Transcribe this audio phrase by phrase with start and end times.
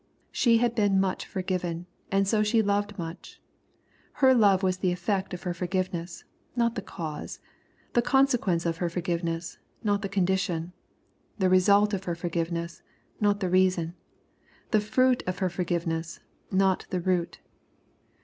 [0.31, 3.39] She had been much forgiven, and so she loved much.
[4.13, 6.23] Her love was the effect of her forgiveness,—
[6.57, 7.39] ^not the cause,—
[7.93, 10.73] the consequence of her forgiveness, not the condition,—
[11.37, 12.81] the result of her forgiveness,
[13.19, 13.93] not the reason,—
[14.71, 17.39] the fruit of her forgiveness, not the root.